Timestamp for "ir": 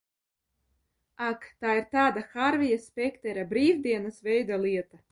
1.81-1.85